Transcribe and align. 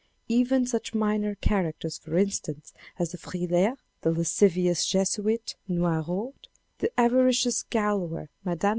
Even 0.29 0.65
such 0.65 0.95
minor 0.95 1.35
characters, 1.35 1.99
for 1.99 2.17
instance, 2.17 2.73
as 2.97 3.09
de 3.11 3.17
Frilair, 3.19 3.77
the 4.01 4.09
lascivious 4.09 4.87
Jesuit, 4.87 5.55
Noiraud, 5.69 6.33
the 6.79 6.89
avaricious 6.99 7.61
gaoler, 7.69 8.29
Mme. 8.43 8.59